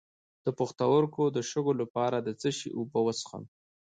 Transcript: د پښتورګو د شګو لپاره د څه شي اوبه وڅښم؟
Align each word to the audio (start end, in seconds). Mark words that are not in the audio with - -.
د 0.45 0.47
پښتورګو 0.57 1.25
د 1.35 1.37
شګو 1.49 1.73
لپاره 1.81 2.17
د 2.21 2.29
څه 2.41 2.49
شي 2.57 2.69
اوبه 2.77 2.99
وڅښم؟ 3.03 3.43